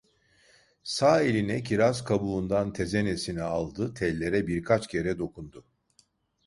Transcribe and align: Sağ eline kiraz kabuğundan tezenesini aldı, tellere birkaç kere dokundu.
Sağ 0.83 1.21
eline 1.21 1.63
kiraz 1.63 2.03
kabuğundan 2.03 2.73
tezenesini 2.73 3.41
aldı, 3.43 3.93
tellere 3.93 4.47
birkaç 4.47 4.87
kere 4.87 5.19
dokundu. 5.19 5.65